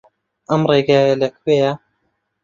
[0.49, 1.71] ئەم ڕێگایە لەکوێیە؟